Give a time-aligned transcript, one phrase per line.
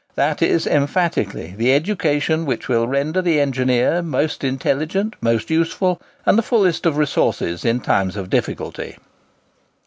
[0.15, 6.39] That is, emphatically, the education which will render the engineer most intelligent, most useful, and
[6.39, 8.97] the fullest of resources in times of difficulty."